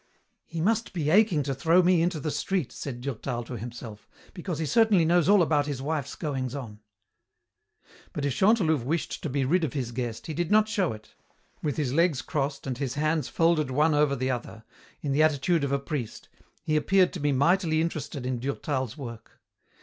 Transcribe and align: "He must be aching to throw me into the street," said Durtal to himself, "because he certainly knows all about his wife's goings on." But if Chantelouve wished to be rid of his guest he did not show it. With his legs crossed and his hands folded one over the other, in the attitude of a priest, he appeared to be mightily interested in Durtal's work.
"He 0.47 0.61
must 0.61 0.93
be 0.93 1.11
aching 1.11 1.43
to 1.43 1.53
throw 1.53 1.83
me 1.83 2.01
into 2.01 2.19
the 2.19 2.31
street," 2.31 2.71
said 2.71 3.01
Durtal 3.01 3.43
to 3.43 3.55
himself, 3.55 4.09
"because 4.33 4.57
he 4.57 4.65
certainly 4.65 5.05
knows 5.05 5.29
all 5.29 5.43
about 5.43 5.67
his 5.67 5.79
wife's 5.79 6.15
goings 6.15 6.55
on." 6.55 6.79
But 8.11 8.25
if 8.25 8.33
Chantelouve 8.33 8.83
wished 8.83 9.21
to 9.21 9.29
be 9.29 9.45
rid 9.45 9.63
of 9.63 9.73
his 9.73 9.91
guest 9.91 10.25
he 10.25 10.33
did 10.33 10.49
not 10.49 10.67
show 10.67 10.91
it. 10.91 11.13
With 11.61 11.77
his 11.77 11.93
legs 11.93 12.23
crossed 12.23 12.65
and 12.65 12.79
his 12.79 12.95
hands 12.95 13.27
folded 13.27 13.69
one 13.69 13.93
over 13.93 14.15
the 14.15 14.31
other, 14.31 14.63
in 15.01 15.11
the 15.11 15.21
attitude 15.21 15.63
of 15.63 15.71
a 15.71 15.77
priest, 15.77 16.29
he 16.63 16.75
appeared 16.75 17.13
to 17.13 17.19
be 17.19 17.31
mightily 17.31 17.79
interested 17.79 18.25
in 18.25 18.39
Durtal's 18.39 18.97
work. 18.97 19.39